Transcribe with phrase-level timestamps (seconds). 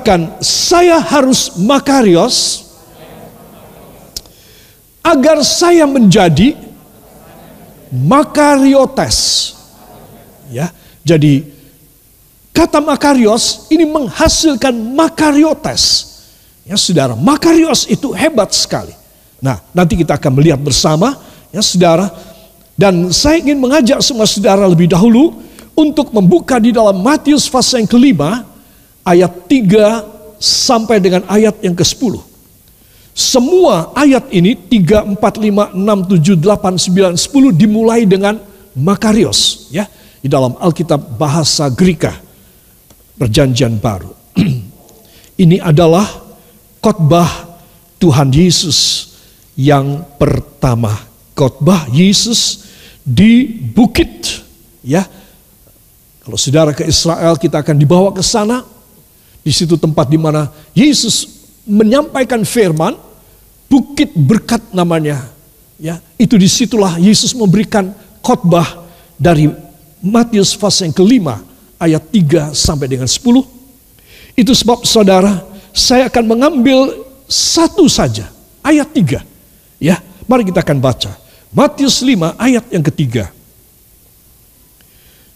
[0.00, 2.64] katakan, saya harus makarios
[5.04, 6.56] agar saya menjadi
[7.92, 9.52] makariotes.
[10.48, 10.72] Ya,
[11.04, 11.44] jadi
[12.50, 16.08] kata makarios ini menghasilkan makariotes.
[16.64, 18.96] Ya, saudara, makarios itu hebat sekali.
[19.36, 21.20] Nah, nanti kita akan melihat bersama,
[21.52, 22.08] ya, saudara.
[22.72, 25.36] Dan saya ingin mengajak semua saudara lebih dahulu
[25.76, 28.49] untuk membuka di dalam Matius pasal yang kelima,
[29.04, 32.20] ayat 3 sampai dengan ayat yang ke-10.
[33.10, 38.40] Semua ayat ini 3, 4, 5, 6, 7, 8, 9, 10 dimulai dengan
[38.72, 39.68] Makarios.
[39.68, 39.84] ya
[40.20, 42.16] Di dalam Alkitab bahasa Greka.
[43.20, 44.08] Perjanjian baru.
[45.44, 46.08] ini adalah
[46.80, 47.28] khotbah
[48.00, 49.12] Tuhan Yesus
[49.58, 50.96] yang pertama.
[51.36, 52.64] Khotbah Yesus
[53.04, 53.44] di
[53.76, 54.40] bukit.
[54.80, 55.04] Ya,
[56.24, 58.64] kalau saudara ke Israel kita akan dibawa ke sana.
[59.40, 61.24] Di situ tempat di mana Yesus
[61.64, 62.96] menyampaikan firman,
[63.70, 65.24] bukit berkat namanya.
[65.80, 68.84] Ya, itu di situlah Yesus memberikan khotbah
[69.16, 69.48] dari
[70.04, 71.40] Matius pasal yang kelima
[71.80, 73.16] ayat 3 sampai dengan 10.
[74.36, 75.40] Itu sebab saudara,
[75.72, 78.28] saya akan mengambil satu saja,
[78.60, 79.24] ayat 3.
[79.80, 81.16] Ya, mari kita akan baca.
[81.50, 83.32] Matius 5 ayat yang ketiga.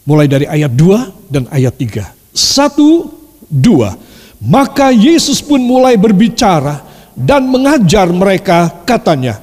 [0.04, 2.12] Mulai dari ayat 2 dan ayat 3.
[2.36, 3.08] Satu,
[3.48, 3.96] dua.
[4.44, 6.84] Maka Yesus pun mulai berbicara
[7.16, 9.40] dan mengajar mereka katanya,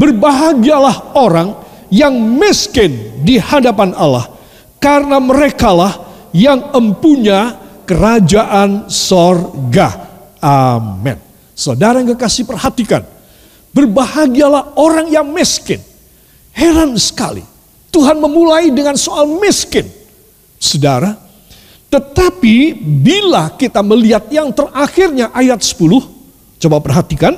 [0.00, 1.52] Berbahagialah orang
[1.92, 4.32] yang miskin di hadapan Allah,
[4.80, 7.52] karena merekalah yang empunya
[7.84, 10.08] kerajaan sorga.
[10.40, 11.20] Amin.
[11.52, 13.04] Saudara yang kekasih perhatikan,
[13.76, 15.84] berbahagialah orang yang miskin.
[16.56, 17.44] Heran sekali,
[17.92, 19.84] Tuhan memulai dengan soal miskin.
[20.56, 21.12] Saudara,
[21.90, 26.06] tetapi bila kita melihat yang terakhirnya ayat 10,
[26.62, 27.34] coba perhatikan.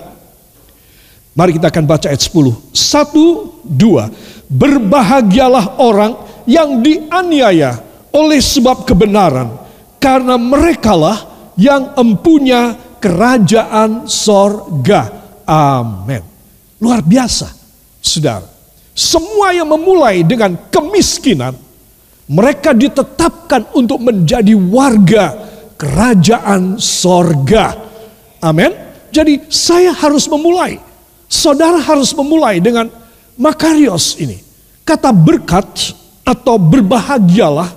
[1.32, 2.52] Mari kita akan baca ayat 10.
[2.76, 4.12] Satu, dua.
[4.52, 7.80] Berbahagialah orang yang dianiaya
[8.12, 9.56] oleh sebab kebenaran.
[9.96, 11.24] Karena merekalah
[11.56, 15.08] yang empunya kerajaan sorga.
[15.48, 16.20] Amin.
[16.76, 17.48] Luar biasa,
[18.04, 18.44] saudara.
[18.92, 21.56] Semua yang memulai dengan kemiskinan,
[22.32, 25.36] mereka ditetapkan untuk menjadi warga
[25.76, 27.76] kerajaan sorga.
[28.40, 28.72] Amin.
[29.12, 30.80] Jadi saya harus memulai.
[31.28, 32.88] Saudara harus memulai dengan
[33.36, 34.40] makarios ini.
[34.80, 35.92] Kata berkat
[36.24, 37.68] atau berbahagialah.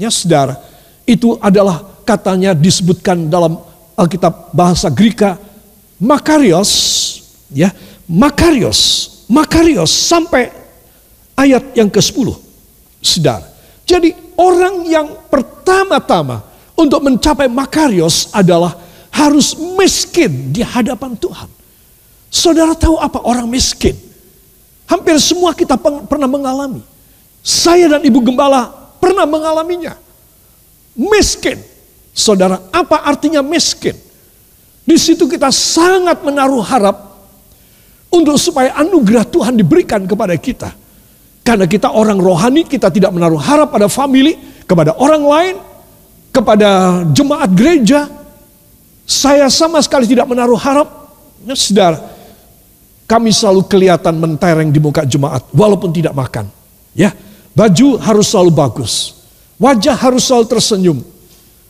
[0.00, 0.56] Ya saudara.
[1.04, 3.60] Itu adalah katanya disebutkan dalam
[4.00, 5.36] Alkitab bahasa Greka.
[6.00, 6.72] Makarios.
[7.52, 7.68] Ya.
[8.08, 9.12] Makarios.
[9.28, 10.48] Makarios sampai
[11.36, 12.32] ayat yang ke-10.
[13.04, 13.49] Saudara.
[13.90, 16.46] Jadi orang yang pertama-tama
[16.78, 18.78] untuk mencapai makarios adalah
[19.10, 21.50] harus miskin di hadapan Tuhan.
[22.30, 23.98] Saudara tahu apa orang miskin?
[24.86, 25.74] Hampir semua kita
[26.06, 26.86] pernah mengalami.
[27.42, 28.70] Saya dan Ibu Gembala
[29.02, 29.98] pernah mengalaminya.
[30.94, 31.58] Miskin.
[32.14, 33.98] Saudara, apa artinya miskin?
[34.86, 36.94] Di situ kita sangat menaruh harap
[38.06, 40.79] untuk supaya anugerah Tuhan diberikan kepada kita.
[41.40, 44.36] Karena kita orang rohani, kita tidak menaruh harap pada family,
[44.68, 45.54] kepada orang lain,
[46.30, 48.06] kepada jemaat gereja.
[49.08, 50.88] Saya sama sekali tidak menaruh harap.
[51.42, 51.98] Ya, saudara,
[53.10, 56.46] kami selalu kelihatan mentereng di muka jemaat, walaupun tidak makan.
[56.94, 57.10] Ya,
[57.50, 59.18] baju harus selalu bagus,
[59.58, 60.98] wajah harus selalu tersenyum,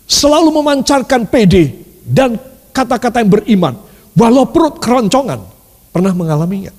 [0.05, 2.37] selalu memancarkan PD dan
[2.76, 3.75] kata-kata yang beriman,
[4.12, 5.40] walau perut keroncongan.
[5.90, 6.70] Pernah mengalaminya?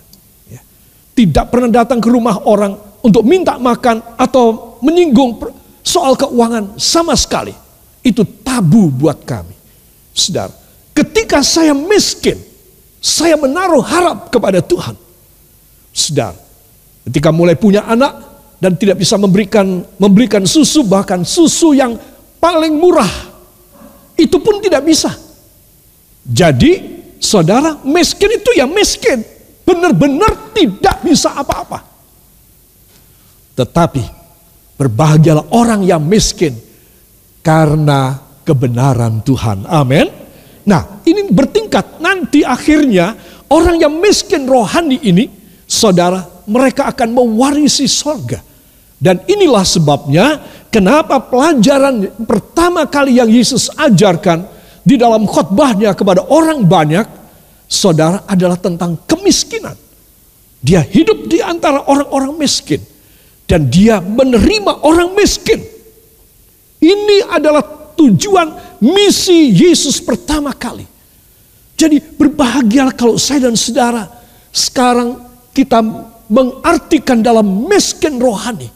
[1.22, 2.74] Tidak pernah datang ke rumah orang
[3.06, 5.38] untuk minta makan atau menyinggung
[5.86, 7.54] soal keuangan sama sekali.
[8.02, 9.54] Itu tabu buat kami.
[10.18, 10.50] Saudara,
[10.98, 12.42] ketika saya miskin,
[12.98, 14.98] saya menaruh harap kepada Tuhan.
[15.94, 16.34] Saudara,
[17.06, 18.18] ketika mulai punya anak
[18.58, 21.94] dan tidak bisa memberikan memberikan susu bahkan susu yang
[22.42, 23.10] paling murah
[24.18, 25.14] itu pun tidak bisa.
[26.26, 29.22] Jadi, saudara, miskin itu ya miskin
[29.64, 31.80] benar-benar tidak bisa apa-apa.
[33.56, 34.04] Tetapi
[34.80, 36.58] berbahagialah orang yang miskin
[37.46, 39.70] karena kebenaran Tuhan.
[39.70, 40.10] Amin.
[40.66, 42.02] Nah, ini bertingkat.
[42.02, 43.14] Nanti akhirnya
[43.50, 45.30] orang yang miskin rohani ini,
[45.66, 48.42] saudara, mereka akan mewarisi sorga.
[49.02, 50.38] Dan inilah sebabnya
[50.70, 54.46] kenapa pelajaran pertama kali yang Yesus ajarkan
[54.86, 57.21] di dalam khotbahnya kepada orang banyak
[57.72, 59.80] saudara adalah tentang kemiskinan.
[60.60, 62.84] Dia hidup di antara orang-orang miskin.
[63.48, 65.64] Dan dia menerima orang miskin.
[66.84, 67.64] Ini adalah
[67.96, 70.84] tujuan misi Yesus pertama kali.
[71.80, 74.06] Jadi berbahagialah kalau saya dan saudara
[74.54, 75.18] sekarang
[75.56, 75.82] kita
[76.30, 78.70] mengartikan dalam miskin rohani.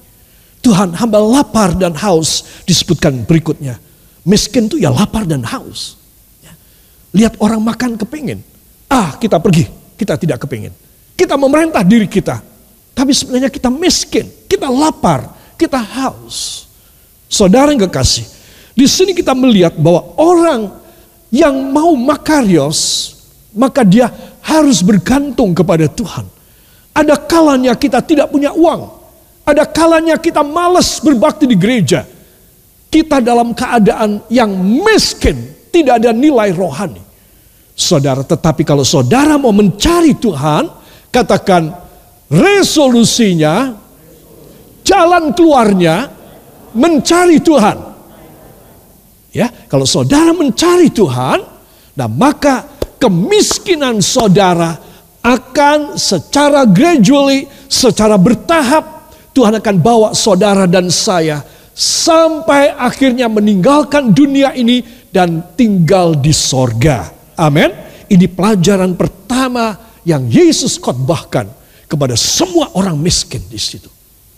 [0.65, 3.77] Tuhan hamba lapar dan haus disebutkan berikutnya.
[4.25, 6.01] Miskin itu ya lapar dan haus.
[6.41, 6.53] Ya.
[7.13, 8.41] Lihat orang makan kepingin.
[8.95, 9.68] Ah kita pergi,
[10.00, 10.71] kita tidak kepingin.
[11.19, 12.39] Kita memerintah diri kita.
[12.95, 16.63] Tapi sebenarnya kita miskin, kita lapar, kita haus.
[17.27, 18.24] Saudara yang kekasih,
[18.71, 20.62] di sini kita melihat bahwa orang
[21.27, 23.12] yang mau makarios,
[23.51, 24.07] maka dia
[24.39, 26.24] harus bergantung kepada Tuhan.
[26.95, 28.95] Ada kalanya kita tidak punya uang.
[29.44, 32.07] Ada kalanya kita malas berbakti di gereja.
[32.88, 35.36] Kita dalam keadaan yang miskin,
[35.68, 37.04] tidak ada nilai rohani.
[37.75, 40.72] Saudara, tetapi kalau saudara mau mencari Tuhan,
[41.12, 41.75] katakan
[42.31, 43.75] resolusinya,
[44.88, 46.07] jalan keluarnya,
[46.72, 47.77] mencari Tuhan.
[49.36, 51.44] Ya, kalau saudara mencari Tuhan,
[52.00, 52.63] nah maka
[52.95, 54.80] kemiskinan saudara
[55.19, 61.44] akan secara gradually, secara bertahap Tuhan akan bawa saudara dan saya
[61.75, 64.80] sampai akhirnya meninggalkan dunia ini
[65.12, 67.14] dan tinggal di sorga.
[67.35, 67.71] Amin.
[68.05, 71.49] Ini pelajaran pertama yang Yesus khotbahkan
[71.89, 73.89] kepada semua orang miskin di situ.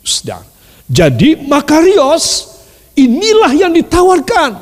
[0.01, 0.43] Sedang.
[0.87, 2.55] Jadi Makarios
[2.95, 4.55] inilah yang ditawarkan.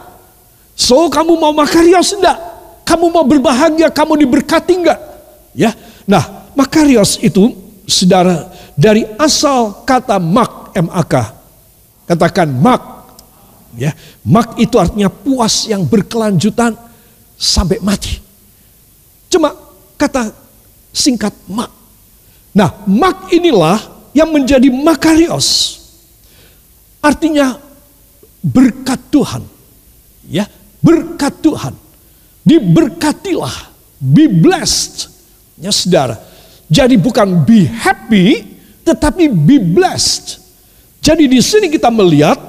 [0.74, 2.38] So kamu mau Makarios enggak?
[2.86, 5.00] Kamu mau berbahagia, kamu diberkati enggak?
[5.54, 5.74] Ya.
[6.06, 7.54] Nah, Makarios itu
[7.86, 11.14] saudara dari asal kata mak MAK.
[12.10, 12.84] Katakan mak.
[13.76, 13.92] Ya,
[14.24, 16.80] mak itu artinya puas yang berkelanjutan
[17.36, 18.25] sampai mati.
[19.36, 19.52] Cuma
[20.00, 20.32] kata
[20.96, 21.68] singkat mak.
[22.56, 23.76] Nah, mak inilah
[24.16, 25.76] yang menjadi makarios.
[27.04, 27.60] Artinya
[28.40, 29.44] berkat Tuhan.
[30.32, 30.48] Ya,
[30.80, 31.76] berkat Tuhan.
[32.48, 35.12] Diberkatilah, be blessed.
[35.60, 36.16] Ya, Saudara.
[36.72, 38.56] Jadi bukan be happy,
[38.88, 40.40] tetapi be blessed.
[41.04, 42.40] Jadi di sini kita melihat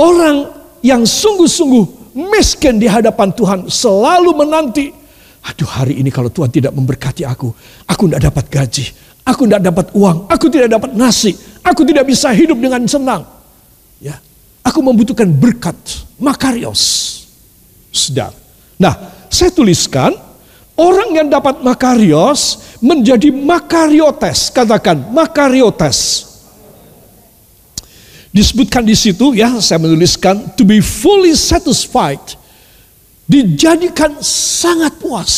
[0.00, 0.48] orang
[0.80, 4.96] yang sungguh-sungguh miskin di hadapan Tuhan selalu menanti,
[5.40, 7.48] aduh hari ini kalau Tuhan tidak memberkati aku,
[7.88, 8.84] aku tidak dapat gaji,
[9.24, 11.32] aku tidak dapat uang, aku tidak dapat nasi,
[11.64, 13.24] aku tidak bisa hidup dengan senang.
[14.00, 14.20] Ya,
[14.60, 15.76] aku membutuhkan berkat,
[16.20, 17.08] makarios.
[17.90, 18.30] Sedang.
[18.80, 18.94] Nah,
[19.28, 20.14] saya tuliskan
[20.78, 24.48] orang yang dapat makarios menjadi makariotes.
[24.48, 26.30] Katakan makariotes.
[28.30, 32.22] Disebutkan di situ ya, saya menuliskan to be fully satisfied.
[33.30, 35.32] Dijadikan sangat puas.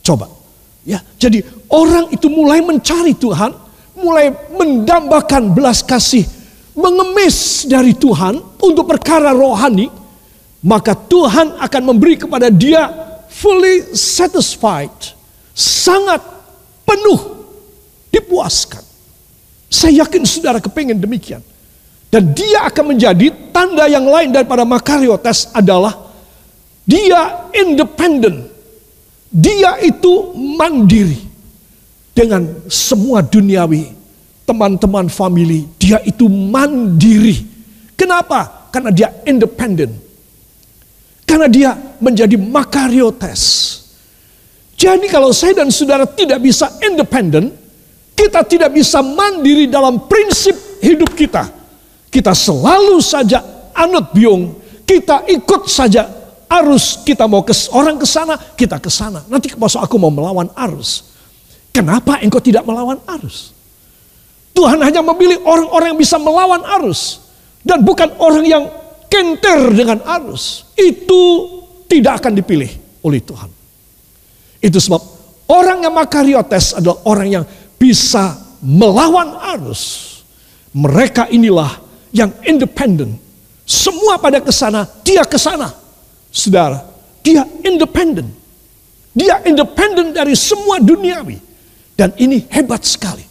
[0.00, 0.32] Coba.
[0.80, 3.52] Ya, jadi orang itu mulai mencari Tuhan,
[4.00, 6.24] mulai mendambakan belas kasih,
[6.72, 9.92] mengemis dari Tuhan untuk perkara rohani,
[10.64, 12.88] maka Tuhan akan memberi kepada dia
[13.28, 14.92] fully satisfied
[15.52, 16.24] sangat
[16.88, 17.44] penuh
[18.08, 18.80] dipuaskan.
[19.68, 21.44] Saya yakin saudara kepengen demikian.
[22.10, 26.09] Dan dia akan menjadi tanda yang lain daripada makariotes adalah
[26.90, 28.50] dia independen.
[29.30, 31.22] Dia itu mandiri
[32.10, 33.94] dengan semua duniawi,
[34.42, 37.46] teman-teman family, dia itu mandiri.
[37.94, 38.66] Kenapa?
[38.74, 39.94] Karena dia independen.
[41.22, 41.70] Karena dia
[42.02, 43.78] menjadi makariotes.
[44.74, 47.54] Jadi kalau saya dan saudara tidak bisa independen,
[48.18, 51.46] kita tidak bisa mandiri dalam prinsip hidup kita.
[52.10, 56.19] Kita selalu saja anut biung, kita ikut saja
[56.50, 57.06] arus.
[57.06, 59.22] Kita mau ke orang ke sana, kita ke sana.
[59.30, 61.14] Nanti masuk aku mau melawan arus.
[61.70, 63.54] Kenapa engkau tidak melawan arus?
[64.50, 67.22] Tuhan hanya memilih orang-orang yang bisa melawan arus
[67.62, 68.64] dan bukan orang yang
[69.06, 70.66] kenter dengan arus.
[70.74, 71.46] Itu
[71.86, 72.70] tidak akan dipilih
[73.06, 73.50] oleh Tuhan.
[74.60, 75.00] Itu sebab
[75.48, 77.44] orang yang makariotes adalah orang yang
[77.80, 80.08] bisa melawan arus.
[80.76, 81.80] Mereka inilah
[82.12, 83.16] yang independen.
[83.64, 85.79] Semua pada ke sana, dia ke sana.
[86.30, 86.86] Saudara,
[87.20, 88.30] dia independen.
[89.10, 91.36] Dia independen dari semua duniawi.
[91.98, 93.26] Dan ini hebat sekali.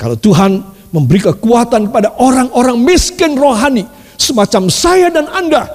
[0.00, 3.84] Kalau Tuhan memberi kekuatan kepada orang-orang miskin rohani
[4.16, 5.68] semacam saya dan Anda,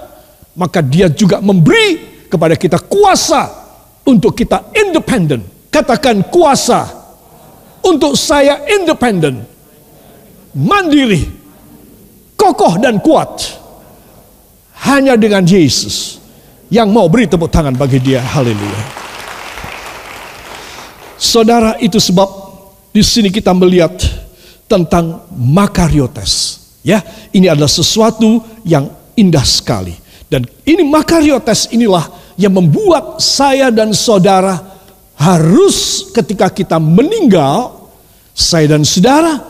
[0.57, 3.47] maka dia juga memberi kepada kita kuasa
[4.03, 5.45] untuk kita independen.
[5.69, 6.85] Katakan kuasa
[7.85, 9.45] untuk saya independen,
[10.53, 11.23] mandiri,
[12.35, 13.61] kokoh dan kuat.
[14.83, 16.22] Hanya dengan Yesus
[16.73, 18.17] yang mau beri tepuk tangan bagi dia.
[18.17, 18.81] Haleluya.
[21.21, 22.25] Saudara itu sebab
[22.89, 23.93] di sini kita melihat
[24.65, 26.65] tentang makariotes.
[26.81, 29.93] Ya, ini adalah sesuatu yang indah sekali.
[30.25, 32.09] Dan ini makariotes inilah
[32.41, 34.57] yang membuat saya dan saudara
[35.13, 37.85] harus ketika kita meninggal,
[38.33, 39.45] saya dan saudara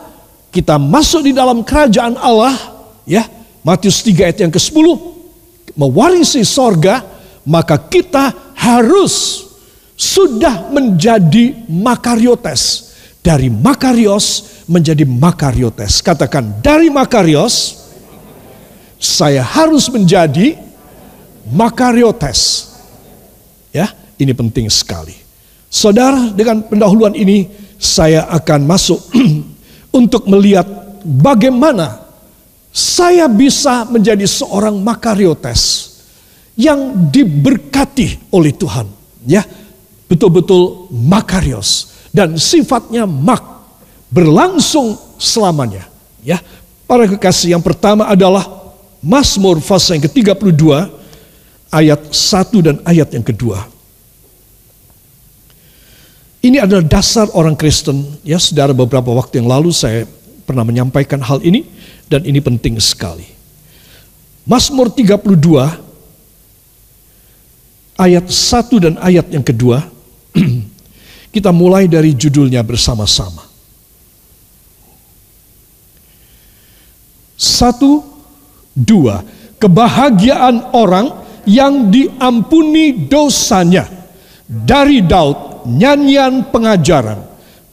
[0.52, 2.52] kita masuk di dalam kerajaan Allah,
[3.08, 3.24] ya
[3.64, 4.86] Matius 3 ayat yang ke-10,
[5.74, 7.13] mewarisi sorga,
[7.44, 9.44] maka kita harus
[9.94, 12.92] sudah menjadi makariotes.
[13.24, 16.04] Dari makarios menjadi makariotes.
[16.04, 17.80] Katakan dari makarios,
[19.00, 20.60] saya harus menjadi
[21.48, 22.68] makariotes.
[23.72, 23.88] Ya,
[24.20, 25.16] ini penting sekali.
[25.72, 27.48] Saudara, dengan pendahuluan ini
[27.80, 29.00] saya akan masuk
[30.04, 30.68] untuk melihat
[31.00, 32.04] bagaimana
[32.74, 35.93] saya bisa menjadi seorang makariotes
[36.54, 38.86] yang diberkati oleh Tuhan.
[39.26, 39.42] Ya,
[40.06, 43.42] betul-betul makarios dan sifatnya mak
[44.10, 45.90] berlangsung selamanya.
[46.22, 46.38] Ya,
[46.86, 48.46] para kekasih yang pertama adalah
[49.04, 50.64] Mazmur pasal yang ke-32
[51.68, 53.68] ayat 1 dan ayat yang kedua.
[56.44, 58.04] Ini adalah dasar orang Kristen.
[58.20, 60.04] Ya, saudara beberapa waktu yang lalu saya
[60.44, 61.64] pernah menyampaikan hal ini
[62.08, 63.24] dan ini penting sekali.
[64.44, 65.83] Mazmur 32
[67.98, 69.82] ayat 1 dan ayat yang kedua.
[71.34, 73.42] kita mulai dari judulnya bersama-sama.
[77.34, 78.06] Satu,
[78.70, 79.26] dua.
[79.58, 81.10] Kebahagiaan orang
[81.42, 83.90] yang diampuni dosanya.
[84.46, 87.18] Dari Daud, nyanyian pengajaran.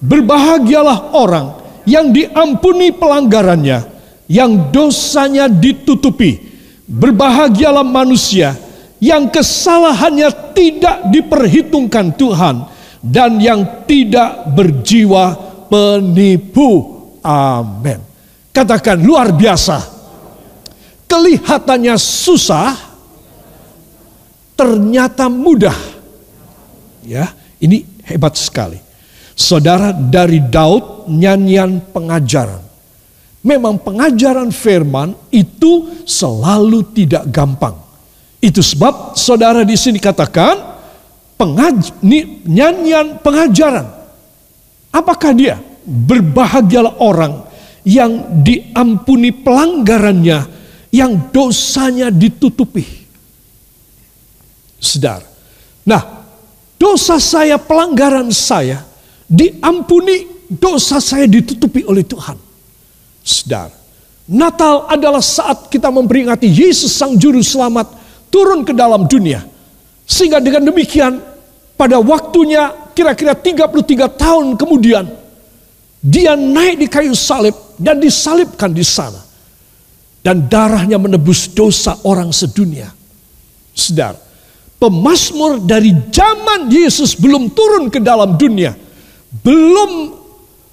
[0.02, 1.48] Berbahagialah orang
[1.86, 3.86] yang diampuni pelanggarannya,
[4.26, 6.42] yang dosanya ditutupi.
[6.90, 8.58] Berbahagialah manusia
[9.02, 12.70] yang kesalahannya tidak diperhitungkan Tuhan
[13.02, 15.34] dan yang tidak berjiwa
[15.66, 17.02] penipu.
[17.26, 17.98] Amin.
[18.54, 20.00] Katakan luar biasa.
[21.10, 22.72] Kelihatannya susah,
[24.56, 25.76] ternyata mudah.
[27.04, 28.80] Ya, ini hebat sekali.
[29.36, 32.64] Saudara dari Daud nyanyian pengajaran.
[33.42, 37.91] Memang pengajaran firman itu selalu tidak gampang.
[38.42, 40.58] Itu sebab saudara di sini katakan
[41.38, 41.94] pengaj
[42.46, 43.86] nyanyian pengajaran.
[44.90, 45.62] Apakah dia?
[45.86, 47.46] Berbahagialah orang
[47.86, 50.40] yang diampuni pelanggarannya,
[50.90, 52.86] yang dosanya ditutupi.
[54.82, 55.22] Sedar.
[55.86, 56.26] Nah,
[56.82, 58.82] dosa saya, pelanggaran saya
[59.30, 62.38] diampuni, dosa saya ditutupi oleh Tuhan.
[63.22, 63.70] Sedar.
[64.26, 68.01] Natal adalah saat kita memperingati Yesus Sang Juru Selamat
[68.32, 69.44] turun ke dalam dunia.
[70.08, 71.22] Sehingga dengan demikian
[71.76, 75.06] pada waktunya kira-kira 33 tahun kemudian
[76.02, 79.22] dia naik di kayu salib dan disalibkan di sana.
[80.22, 82.94] Dan darahnya menebus dosa orang sedunia.
[83.74, 84.14] Sedar,
[84.82, 88.74] Pemasmur dari zaman Yesus belum turun ke dalam dunia.
[89.46, 90.18] Belum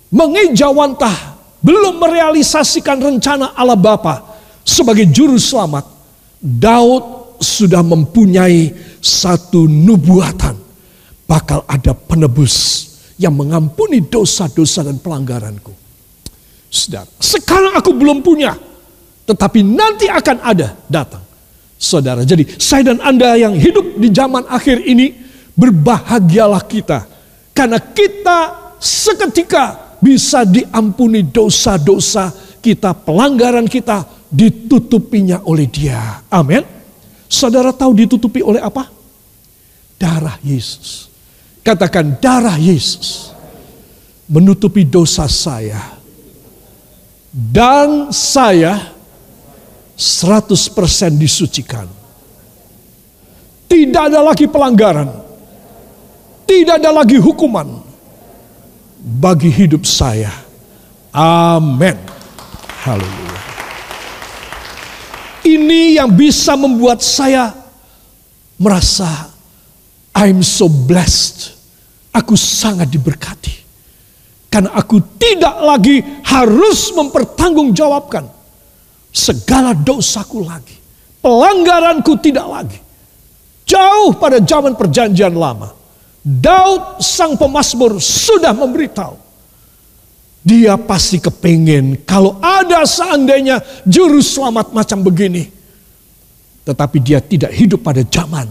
[0.08, 4.24] mengejawantah, belum merealisasikan rencana Allah Bapa
[4.64, 5.84] sebagai juru selamat.
[6.40, 7.04] Daud
[7.38, 10.58] sudah mempunyai satu nubuatan.
[11.28, 12.88] Bakal ada penebus
[13.20, 15.74] yang mengampuni dosa-dosa dan pelanggaranku.
[16.68, 18.56] Saudara, sekarang aku belum punya.
[19.28, 21.20] Tetapi nanti akan ada datang
[21.76, 22.24] saudara.
[22.24, 25.12] Jadi saya dan Anda yang hidup di zaman akhir ini
[25.52, 27.04] berbahagialah kita.
[27.52, 28.38] Karena kita
[28.80, 36.22] seketika bisa diampuni dosa-dosa kita, pelanggaran kita ditutupinya oleh dia.
[36.30, 36.77] Amin.
[37.28, 38.88] Saudara tahu ditutupi oleh apa?
[40.00, 41.12] Darah Yesus.
[41.60, 43.36] Katakan darah Yesus
[44.32, 46.00] menutupi dosa saya.
[47.28, 48.96] Dan saya
[49.92, 51.84] 100% disucikan.
[53.68, 55.12] Tidak ada lagi pelanggaran.
[56.48, 57.84] Tidak ada lagi hukuman
[58.98, 60.32] bagi hidup saya.
[61.12, 62.00] Amin.
[62.88, 63.27] Haleluya.
[65.48, 67.56] Ini yang bisa membuat saya
[68.60, 69.32] merasa
[70.12, 71.56] I'm so blessed.
[72.12, 73.54] Aku sangat diberkati.
[74.48, 78.26] Karena aku tidak lagi harus mempertanggungjawabkan
[79.12, 80.76] segala dosaku lagi.
[81.20, 82.80] Pelanggaranku tidak lagi.
[83.68, 85.72] Jauh pada zaman perjanjian lama.
[86.24, 89.27] Daud sang pemasmur sudah memberitahu.
[90.48, 95.44] Dia pasti kepingin kalau ada seandainya juru selamat macam begini.
[96.64, 98.48] Tetapi dia tidak hidup pada zaman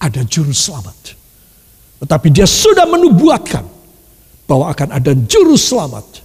[0.00, 1.12] ada juru selamat.
[2.00, 3.64] Tetapi dia sudah menubuatkan
[4.48, 6.24] bahwa akan ada juru selamat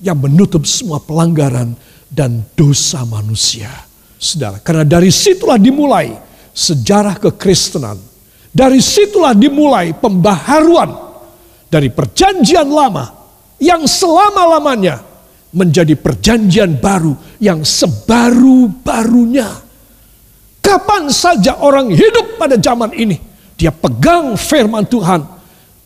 [0.00, 1.76] yang menutup semua pelanggaran
[2.08, 3.68] dan dosa manusia.
[4.16, 6.16] Saudara, karena dari situlah dimulai
[6.56, 8.00] sejarah kekristenan.
[8.48, 10.90] Dari situlah dimulai pembaharuan
[11.68, 13.17] dari perjanjian lama
[13.58, 15.02] yang selama-lamanya
[15.50, 19.48] menjadi perjanjian baru yang sebaru-barunya.
[20.62, 23.16] Kapan saja orang hidup pada zaman ini,
[23.56, 25.24] dia pegang firman Tuhan,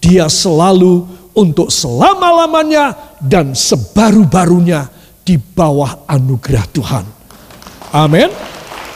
[0.02, 4.90] dia selalu untuk selama-lamanya dan sebaru-barunya
[5.22, 7.04] di bawah anugerah Tuhan.
[7.94, 8.28] Amin.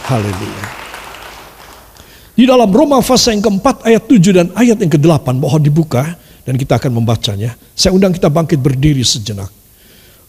[0.06, 0.66] Haleluya.
[2.36, 6.54] Di dalam Roma pasal yang keempat ayat 7 dan ayat yang ke-8 mohon dibuka dan
[6.54, 7.58] kita akan membacanya.
[7.74, 9.50] Saya undang kita bangkit berdiri sejenak.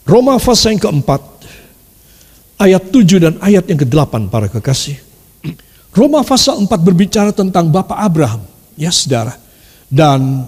[0.02, 1.22] Roma pasal yang keempat
[2.58, 4.98] ayat 7 dan ayat yang ke-8 para kekasih.
[5.94, 8.42] Roma pasal 4 berbicara tentang Bapak Abraham,
[8.74, 9.38] ya saudara.
[9.88, 10.44] Dan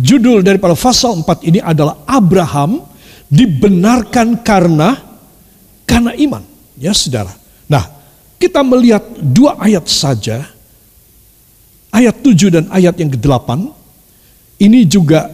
[0.00, 2.82] judul daripada pasal 4 ini adalah Abraham
[3.28, 4.96] dibenarkan karena
[5.84, 6.42] karena iman,
[6.80, 7.36] ya saudara.
[7.68, 7.84] Nah,
[8.40, 10.46] kita melihat dua ayat saja
[11.92, 13.81] ayat 7 dan ayat yang ke-8
[14.62, 15.26] ini juga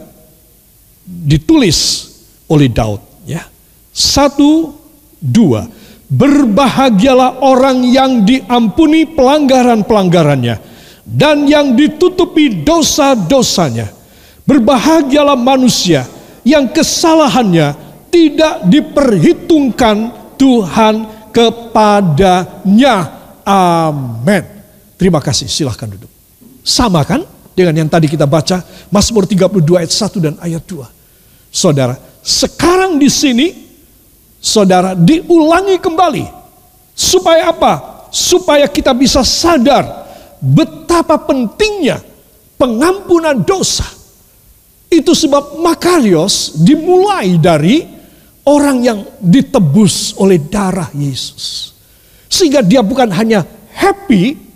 [1.05, 2.09] ditulis
[2.49, 3.45] oleh Daud ya.
[3.93, 4.73] Satu,
[5.21, 5.69] dua.
[6.09, 10.57] Berbahagialah orang yang diampuni pelanggaran-pelanggarannya
[11.05, 13.93] dan yang ditutupi dosa-dosanya.
[14.41, 16.09] Berbahagialah manusia
[16.41, 17.77] yang kesalahannya
[18.09, 22.95] tidak diperhitungkan Tuhan kepadanya.
[23.45, 24.43] Amin.
[24.97, 26.09] Terima kasih, silahkan duduk.
[26.65, 27.21] Sama kan
[27.59, 31.51] dengan yang tadi kita baca Mazmur 32 ayat 1 dan ayat 2.
[31.51, 33.47] Saudara, sekarang di sini
[34.39, 36.25] saudara diulangi kembali.
[36.95, 38.07] Supaya apa?
[38.15, 40.07] Supaya kita bisa sadar
[40.39, 41.99] betapa pentingnya
[42.55, 43.83] pengampunan dosa.
[44.87, 47.83] Itu sebab Makarios dimulai dari
[48.47, 51.75] orang yang ditebus oleh darah Yesus.
[52.31, 53.43] Sehingga dia bukan hanya
[53.75, 54.49] happy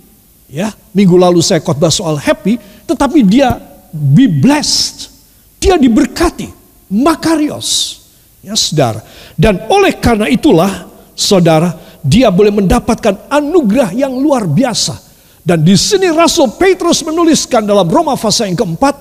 [0.54, 3.56] Ya, minggu lalu saya khotbah soal happy, tetapi dia
[3.94, 5.12] be blessed.
[5.60, 6.50] Dia diberkati,
[6.92, 8.00] makarios.
[8.44, 9.00] Ya, saudara.
[9.32, 10.84] Dan oleh karena itulah,
[11.16, 11.72] saudara,
[12.04, 15.00] dia boleh mendapatkan anugerah yang luar biasa.
[15.40, 18.94] Dan di sini Rasul Petrus menuliskan dalam Roma pasal yang keempat,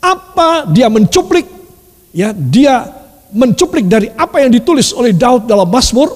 [0.00, 1.44] apa dia mencuplik,
[2.16, 2.88] ya dia
[3.36, 6.08] mencuplik dari apa yang ditulis oleh Daud dalam Mazmur,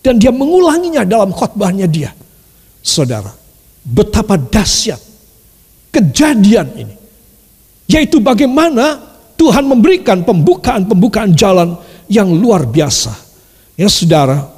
[0.00, 2.12] dan dia mengulanginya dalam khotbahnya dia.
[2.80, 3.32] Saudara,
[3.84, 5.03] betapa dahsyat
[5.94, 6.94] kejadian ini.
[7.86, 8.98] Yaitu bagaimana
[9.38, 11.78] Tuhan memberikan pembukaan-pembukaan jalan
[12.10, 13.14] yang luar biasa.
[13.78, 14.50] Ya saudara.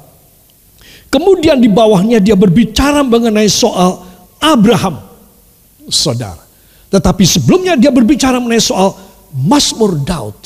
[1.07, 4.01] Kemudian di bawahnya dia berbicara mengenai soal
[4.41, 4.97] Abraham.
[5.87, 6.41] Saudara.
[6.89, 8.97] Tetapi sebelumnya dia berbicara mengenai soal
[9.37, 10.41] Mazmur Daud.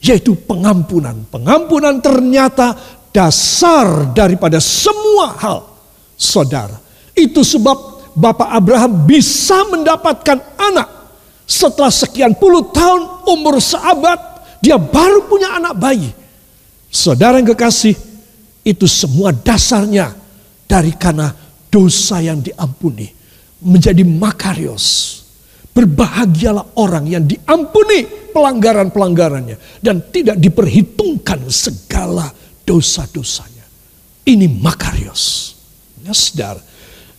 [0.00, 1.28] Yaitu pengampunan.
[1.28, 2.78] Pengampunan ternyata
[3.12, 5.60] dasar daripada semua hal.
[6.18, 10.88] Saudara itu sebab Bapak Abraham bisa mendapatkan anak.
[11.46, 14.18] Setelah sekian puluh tahun umur seabad,
[14.58, 16.10] dia baru punya anak bayi.
[16.90, 17.94] Saudara yang kekasih,
[18.66, 20.12] itu semua dasarnya
[20.66, 21.30] dari karena
[21.70, 23.06] dosa yang diampuni.
[23.58, 25.18] Menjadi makarios.
[25.72, 29.80] Berbahagialah orang yang diampuni pelanggaran-pelanggarannya.
[29.80, 32.28] Dan tidak diperhitungkan segala
[32.66, 33.64] dosa-dosanya.
[34.26, 35.54] Ini makarios.
[36.04, 36.12] Ya.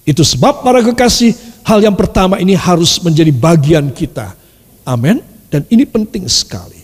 [0.09, 4.33] Itu sebab para kekasih, hal yang pertama ini harus menjadi bagian kita.
[4.81, 5.21] Amin.
[5.53, 6.81] Dan ini penting sekali.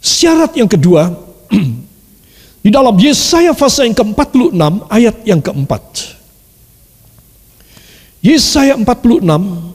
[0.00, 1.12] Syarat yang kedua,
[2.64, 4.56] di dalam Yesaya pasal yang ke-46
[4.88, 5.84] ayat yang keempat.
[8.24, 9.20] Yesaya 46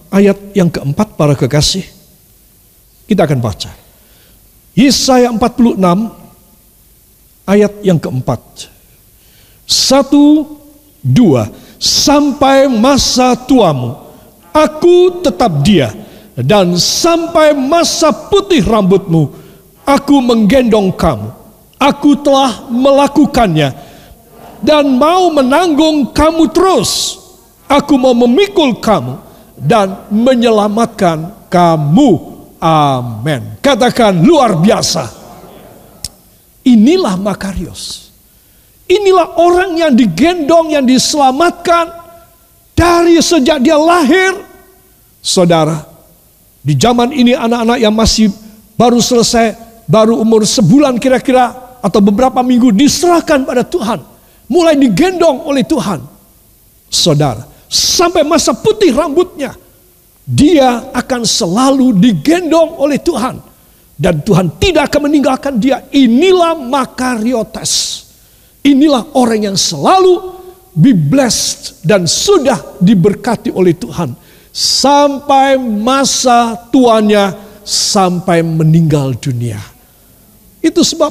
[0.09, 1.85] ayat yang keempat para kekasih.
[3.05, 3.69] Kita akan baca.
[4.73, 5.77] Yesaya 46
[7.45, 8.41] ayat yang keempat.
[9.69, 10.57] Satu,
[11.05, 11.47] dua
[11.81, 13.97] sampai masa tuamu.
[14.53, 15.89] Aku tetap dia.
[16.37, 19.33] Dan sampai masa putih rambutmu,
[19.83, 21.27] aku menggendong kamu.
[21.81, 23.73] Aku telah melakukannya
[24.61, 27.19] dan mau menanggung kamu terus.
[27.65, 29.17] Aku mau memikul kamu
[29.57, 32.09] dan menyelamatkan kamu.
[32.61, 33.57] Amin.
[33.59, 35.09] Katakan luar biasa.
[36.61, 38.10] Inilah Makarios.
[38.91, 41.95] Inilah orang yang digendong, yang diselamatkan
[42.75, 44.35] dari sejak dia lahir.
[45.23, 45.79] Saudara,
[46.59, 48.27] di zaman ini anak-anak yang masih
[48.75, 49.55] baru selesai,
[49.87, 54.03] baru umur sebulan kira-kira atau beberapa minggu diserahkan pada Tuhan.
[54.51, 56.03] Mulai digendong oleh Tuhan.
[56.91, 59.55] Saudara, sampai masa putih rambutnya,
[60.27, 63.39] dia akan selalu digendong oleh Tuhan.
[63.95, 65.79] Dan Tuhan tidak akan meninggalkan dia.
[65.95, 68.10] Inilah makariotes
[68.61, 70.37] Inilah orang yang selalu
[70.71, 74.15] be blessed dan sudah diberkati oleh Tuhan
[74.53, 79.59] sampai masa tuanya sampai meninggal dunia.
[80.61, 81.09] Itu sebab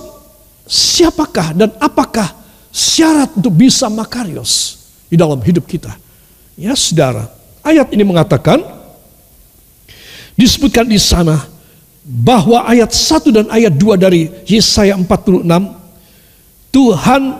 [0.68, 2.30] siapakah dan apakah
[2.70, 4.78] syarat untuk bisa makarios
[5.10, 5.90] di dalam hidup kita?
[6.54, 7.26] Ya saudara,
[7.66, 8.62] ayat ini mengatakan
[10.38, 11.50] disebutkan di sana
[12.06, 15.79] bahwa ayat 1 dan ayat 2 dari Yesaya 46
[16.70, 17.36] Tuhan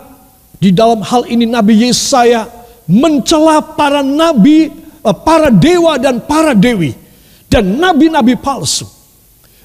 [0.61, 2.47] di dalam hal ini Nabi Yesaya
[2.91, 4.69] mencela para nabi,
[5.01, 6.93] eh, para dewa dan para dewi
[7.47, 8.87] dan nabi-nabi palsu.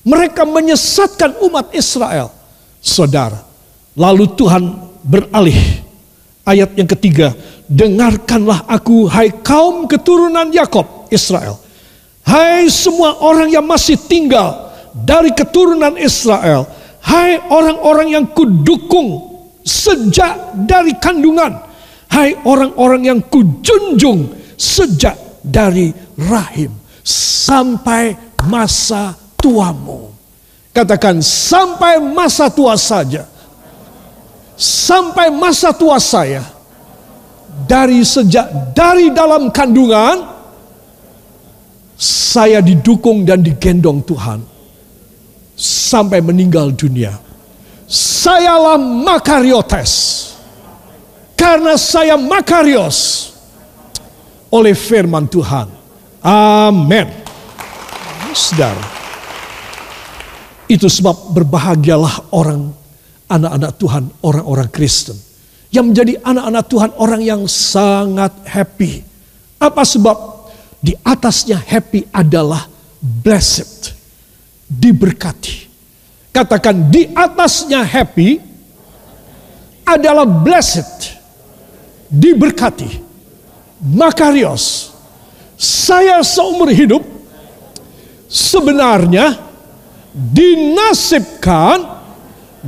[0.05, 2.29] Mereka menyesatkan umat Israel.
[2.77, 3.41] Saudara,
[3.97, 4.61] lalu Tuhan
[5.01, 5.81] beralih
[6.45, 7.33] ayat yang ketiga,
[7.65, 11.57] dengarkanlah aku hai kaum keturunan Yakob Israel.
[12.21, 16.69] Hai semua orang yang masih tinggal dari keturunan Israel.
[17.01, 19.34] Hai orang-orang yang kudukung
[19.65, 21.57] sejak dari kandungan.
[22.05, 26.71] Hai orang-orang yang kujunjung sejak dari rahim
[27.03, 28.13] sampai
[28.45, 30.13] masa tuamu.
[30.69, 33.25] Katakan sampai masa tua saja.
[34.55, 36.45] Sampai masa tua saya.
[37.65, 40.35] Dari sejak dari dalam kandungan
[41.95, 44.43] saya didukung dan digendong Tuhan
[45.55, 47.15] sampai meninggal dunia
[47.89, 49.93] sayalah Makariotes.
[51.35, 53.31] Karena saya Makarios
[54.49, 55.67] oleh firman Tuhan.
[56.25, 57.07] Amin.
[58.35, 58.83] Saudara,
[60.67, 62.73] itu sebab berbahagialah orang
[63.31, 65.15] anak-anak Tuhan, orang-orang Kristen.
[65.71, 69.03] Yang menjadi anak-anak Tuhan orang yang sangat happy.
[69.59, 70.17] Apa sebab?
[70.79, 72.69] Di atasnya happy adalah
[73.01, 73.91] blessed.
[74.65, 75.64] Diberkati
[76.35, 78.43] Katakan di atasnya happy
[79.87, 81.15] adalah blessed.
[82.11, 82.99] Diberkati.
[83.95, 84.91] Makarios.
[85.55, 86.99] Saya seumur hidup
[88.27, 89.39] sebenarnya
[90.11, 92.03] dinasibkan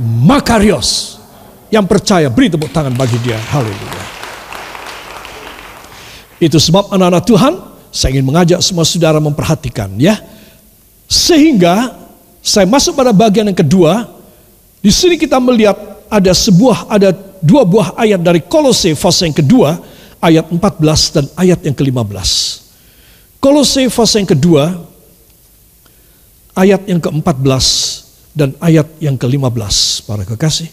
[0.00, 1.20] Makarios.
[1.68, 3.36] Yang percaya beri tepuk tangan bagi dia.
[3.36, 4.04] Haleluya.
[6.40, 7.54] Itu sebab anak-anak Tuhan,
[7.92, 10.16] saya ingin mengajak semua saudara memperhatikan ya.
[11.04, 12.07] Sehingga
[12.48, 14.08] saya masuk pada bagian yang kedua.
[14.80, 15.76] Di sini kita melihat
[16.08, 17.12] ada sebuah ada
[17.44, 19.76] dua buah ayat dari Kolose fase yang kedua
[20.16, 20.56] ayat 14
[21.12, 22.30] dan ayat yang ke-15.
[23.36, 24.80] Kolose fase yang kedua
[26.56, 27.66] ayat yang ke-14
[28.32, 30.72] dan ayat yang ke-15 para kekasih.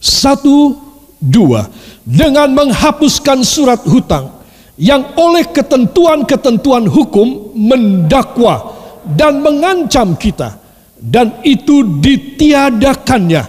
[0.00, 0.80] Satu,
[1.20, 1.68] dua.
[2.00, 4.40] Dengan menghapuskan surat hutang
[4.80, 8.79] yang oleh ketentuan-ketentuan hukum mendakwa
[9.16, 10.60] dan mengancam kita
[11.00, 13.42] dan itu ditiadakannya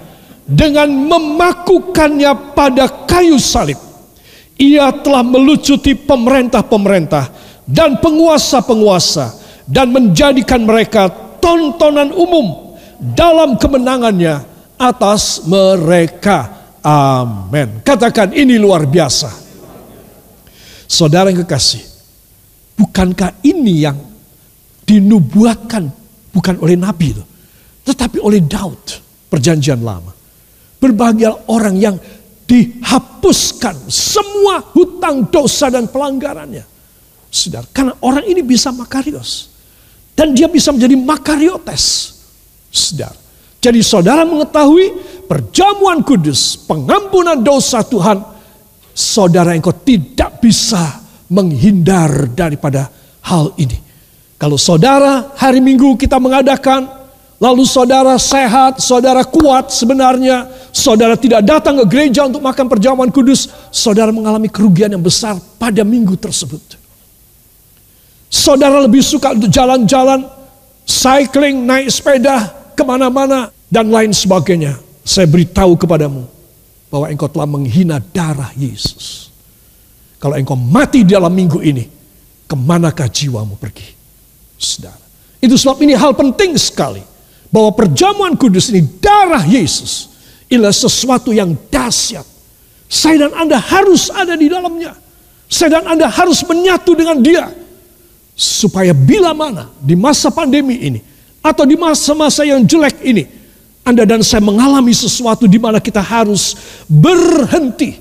[0.47, 3.78] dengan memakukannya pada kayu salib.
[4.62, 7.34] Ia telah melucuti pemerintah-pemerintah
[7.65, 11.10] dan penguasa-penguasa dan menjadikan mereka
[11.41, 14.45] tontonan umum dalam kemenangannya
[14.78, 16.62] atas mereka.
[16.82, 17.82] Amin.
[17.82, 19.30] Katakan ini luar biasa.
[20.86, 21.82] Saudara yang kekasih,
[22.76, 24.11] bukankah ini yang
[24.92, 25.88] dinubuatkan
[26.36, 27.24] bukan oleh nabi itu,
[27.88, 29.00] tetapi oleh Daud
[29.32, 30.12] perjanjian lama.
[30.82, 31.96] Berbahagia orang yang
[32.44, 36.68] dihapuskan semua hutang dosa dan pelanggarannya.
[37.32, 39.48] Saudara, karena orang ini bisa makarios.
[40.12, 41.84] Dan dia bisa menjadi makariotes.
[42.68, 43.16] Saudara.
[43.62, 45.00] Jadi saudara mengetahui
[45.30, 48.20] perjamuan kudus, pengampunan dosa Tuhan.
[48.92, 51.00] Saudara engkau tidak bisa
[51.32, 52.92] menghindar daripada
[53.24, 53.91] hal ini.
[54.42, 56.90] Kalau saudara hari Minggu kita mengadakan,
[57.38, 63.46] lalu saudara sehat, saudara kuat sebenarnya, saudara tidak datang ke gereja untuk makan perjamuan kudus,
[63.70, 66.58] saudara mengalami kerugian yang besar pada minggu tersebut.
[68.34, 70.26] Saudara lebih suka untuk jalan-jalan,
[70.90, 74.74] cycling, naik sepeda, ke mana-mana, dan lain sebagainya.
[75.06, 76.26] Saya beritahu kepadamu
[76.90, 79.30] bahwa engkau telah menghina darah Yesus.
[80.18, 81.86] Kalau engkau mati dalam minggu ini,
[82.50, 84.01] ke manakah jiwamu pergi?
[84.62, 85.02] Saudara.
[85.41, 87.02] Itu sebab ini hal penting sekali.
[87.50, 90.13] Bahwa perjamuan kudus ini darah Yesus.
[90.47, 92.24] Inilah sesuatu yang dahsyat.
[92.86, 94.93] Saya dan Anda harus ada di dalamnya.
[95.50, 97.50] Saya dan Anda harus menyatu dengan dia.
[98.38, 101.00] Supaya bila mana di masa pandemi ini.
[101.41, 103.26] Atau di masa-masa yang jelek ini.
[103.82, 106.54] Anda dan saya mengalami sesuatu di mana kita harus
[106.86, 107.97] berhenti.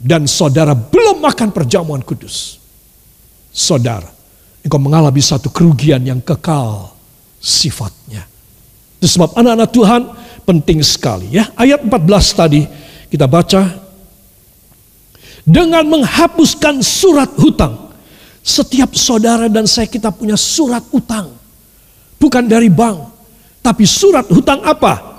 [0.00, 2.56] Dan saudara belum makan perjamuan kudus.
[3.54, 4.13] Saudara,
[4.64, 6.96] engkau mengalami satu kerugian yang kekal
[7.36, 8.24] sifatnya.
[8.96, 10.02] Itu sebab anak-anak Tuhan
[10.48, 11.52] penting sekali ya.
[11.52, 12.64] Ayat 14 tadi
[13.12, 13.84] kita baca
[15.44, 17.92] dengan menghapuskan surat hutang.
[18.44, 21.32] Setiap saudara dan saya kita punya surat hutang.
[22.16, 23.12] Bukan dari bank.
[23.64, 25.12] Tapi surat hutang apa?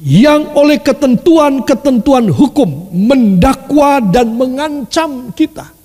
[0.00, 5.81] Yang oleh ketentuan-ketentuan hukum mendakwa dan mengancam kita.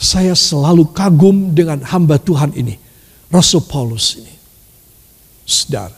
[0.00, 2.80] Saya selalu kagum dengan hamba Tuhan ini.
[3.28, 4.32] Rasul Paulus ini.
[5.44, 5.92] Saudara,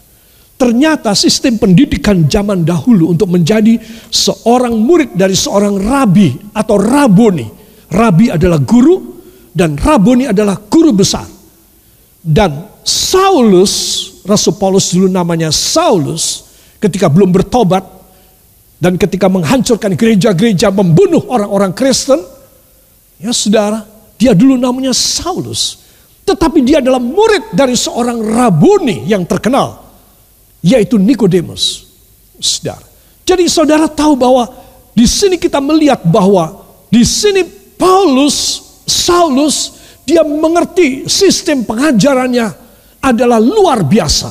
[0.59, 3.79] ternyata sistem pendidikan zaman dahulu untuk menjadi
[4.11, 7.47] seorang murid dari seorang rabi atau raboni.
[7.93, 9.23] Rabi adalah guru
[9.55, 11.29] dan raboni adalah guru besar.
[12.23, 13.75] Dan Saulus,
[14.27, 16.51] Rasul Paulus dulu namanya Saulus,
[16.83, 17.87] ketika belum bertobat
[18.83, 22.19] dan ketika menghancurkan gereja-gereja, membunuh orang-orang Kristen,
[23.23, 23.92] ya saudara,
[24.23, 25.83] dia dulu namanya Saulus.
[26.23, 29.83] Tetapi dia adalah murid dari seorang rabuni yang terkenal.
[30.63, 31.91] Yaitu Nikodemus.
[32.39, 32.87] Saudara.
[33.27, 34.47] Jadi saudara tahu bahwa
[34.95, 37.43] di sini kita melihat bahwa di sini
[37.75, 42.47] Paulus, Saulus, dia mengerti sistem pengajarannya
[43.03, 44.31] adalah luar biasa.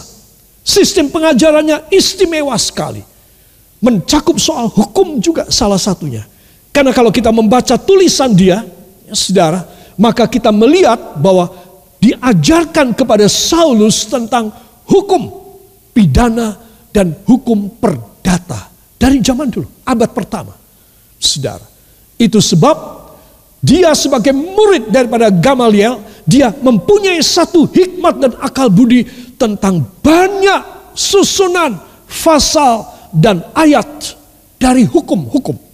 [0.64, 3.04] Sistem pengajarannya istimewa sekali.
[3.84, 6.24] Mencakup soal hukum juga salah satunya.
[6.72, 8.64] Karena kalau kita membaca tulisan dia,
[9.04, 11.54] ya saudara, maka kita melihat bahwa
[12.02, 14.50] diajarkan kepada Saulus tentang
[14.90, 15.30] hukum
[15.94, 16.58] pidana
[16.90, 20.58] dan hukum perdata dari zaman dulu, abad pertama.
[21.22, 21.62] Saudara,
[22.18, 22.78] itu sebab
[23.62, 29.06] dia sebagai murid daripada Gamaliel, dia mempunyai satu hikmat dan akal budi
[29.38, 31.78] tentang banyak susunan,
[32.10, 34.18] fasal, dan ayat
[34.58, 35.71] dari hukum-hukum.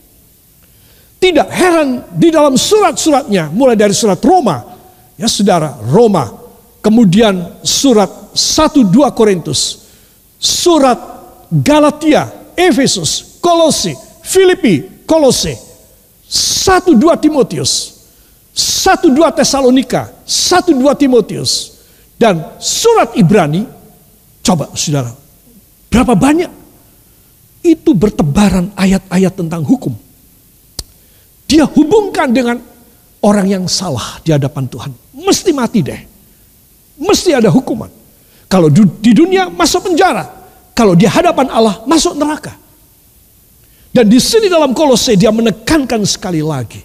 [1.17, 4.77] Tidak heran di dalam surat-suratnya, mulai dari surat Roma,
[5.17, 6.29] Ya saudara, Roma.
[6.79, 9.89] Kemudian surat 1-2 Korintus.
[10.37, 10.95] Surat
[11.49, 15.57] Galatia, Efesus, Kolose, Filipi, Kolose.
[16.29, 17.97] 1-2 Timotius.
[18.53, 21.81] 1-2 Tesalonika, 1-2 Timotius.
[22.17, 23.65] Dan surat Ibrani,
[24.45, 25.13] coba saudara,
[25.89, 26.49] berapa banyak?
[27.61, 29.93] Itu bertebaran ayat-ayat tentang hukum.
[31.47, 32.59] Dia hubungkan dengan
[33.23, 36.01] orang yang salah di hadapan Tuhan mesti mati deh.
[36.97, 37.89] Mesti ada hukuman.
[38.47, 40.23] Kalau di dunia masuk penjara,
[40.71, 42.55] kalau di hadapan Allah masuk neraka.
[43.91, 46.79] Dan di sini dalam kolose dia menekankan sekali lagi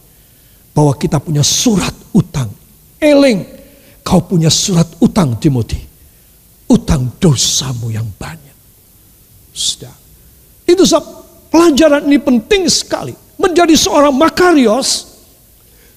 [0.73, 2.49] bahwa kita punya surat utang.
[2.99, 3.45] Eleng,
[4.01, 5.81] kau punya surat utang Timothy.
[6.73, 8.57] Utang dosamu yang banyak.
[9.53, 9.93] Sudah.
[10.65, 11.05] Itu sebab
[11.53, 13.13] pelajaran ini penting sekali.
[13.43, 15.19] Menjadi seorang makarios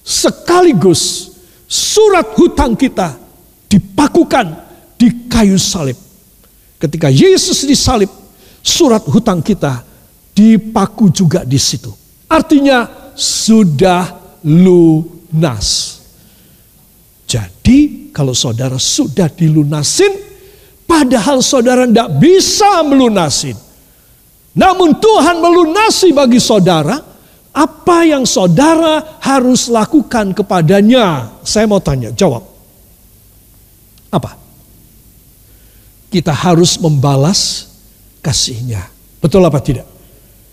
[0.02, 1.30] sekaligus
[1.70, 3.14] surat hutang kita
[3.70, 4.46] dipakukan
[4.98, 5.98] di kayu salib.
[6.76, 8.10] Ketika Yesus disalib,
[8.60, 9.82] surat hutang kita
[10.36, 11.88] dipaku juga di situ.
[12.28, 14.12] Artinya sudah
[14.44, 15.98] lunas.
[17.26, 20.12] Jadi kalau saudara sudah dilunasin,
[20.84, 23.56] padahal saudara tidak bisa melunasin.
[24.56, 26.96] Namun Tuhan melunasi bagi saudara,
[27.56, 31.32] apa yang saudara harus lakukan kepadanya?
[31.40, 32.44] Saya mau tanya, jawab.
[34.12, 34.36] Apa?
[36.12, 37.72] Kita harus membalas
[38.20, 38.84] kasihnya.
[39.24, 39.88] Betul apa tidak?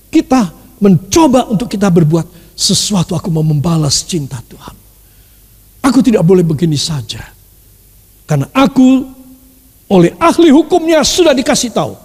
[0.07, 0.47] Kita
[0.79, 4.75] mencoba untuk kita berbuat sesuatu aku mau membalas cinta Tuhan.
[5.83, 7.19] Aku tidak boleh begini saja.
[8.23, 9.03] Karena aku
[9.91, 11.99] oleh ahli hukumnya sudah dikasih tahu.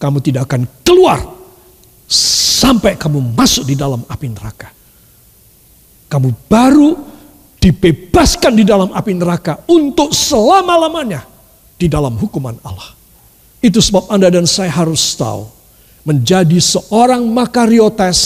[0.00, 1.20] Kamu tidak akan keluar
[2.62, 4.70] sampai kamu masuk di dalam api neraka.
[6.06, 6.94] Kamu baru
[7.58, 11.26] dibebaskan di dalam api neraka untuk selama-lamanya
[11.74, 12.94] di dalam hukuman Allah.
[13.58, 15.50] Itu sebab Anda dan saya harus tahu
[16.06, 18.20] menjadi seorang makariotes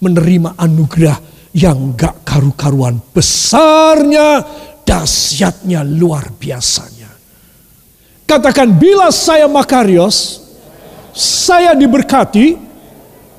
[0.00, 1.16] menerima anugerah
[1.56, 4.44] yang gak karu-karuan besarnya,
[4.84, 7.08] dahsyatnya, luar biasanya.
[8.28, 10.44] Katakan bila saya makarios,
[11.16, 12.63] saya diberkati,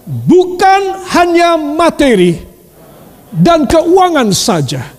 [0.05, 0.81] bukan
[1.17, 2.37] hanya materi
[3.33, 4.93] dan keuangan saja.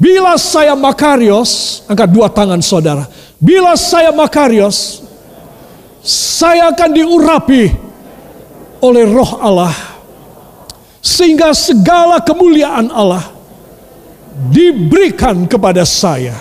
[0.00, 3.04] Bila saya makarios, angkat dua tangan saudara.
[3.36, 5.04] Bila saya makarios,
[6.00, 7.68] saya akan diurapi
[8.80, 9.76] oleh roh Allah.
[11.00, 13.28] Sehingga segala kemuliaan Allah
[14.48, 16.32] diberikan kepada saya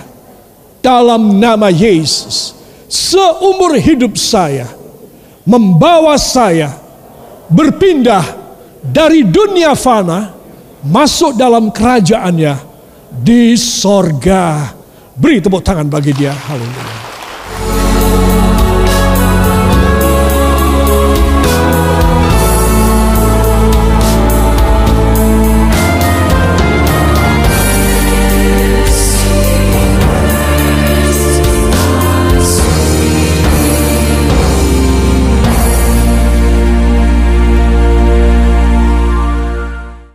[0.80, 2.56] dalam nama Yesus.
[2.88, 4.72] Seumur hidup saya
[5.44, 6.79] membawa saya
[7.50, 8.24] berpindah
[8.80, 10.32] dari dunia fana
[10.86, 12.56] masuk dalam kerajaannya
[13.12, 14.74] di sorga.
[15.20, 16.32] Beri tepuk tangan bagi dia.
[16.32, 17.09] Haleluya.